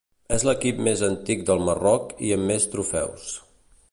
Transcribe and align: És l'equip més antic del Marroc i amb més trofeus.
És 0.35 0.43
l'equip 0.47 0.79
més 0.87 1.03
antic 1.07 1.43
del 1.51 1.61
Marroc 1.69 2.17
i 2.29 2.33
amb 2.39 2.51
més 2.53 2.69
trofeus. 2.77 3.31